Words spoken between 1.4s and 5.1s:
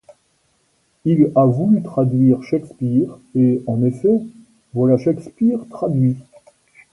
voulu traduire Shakespeare, et, en effet, voilà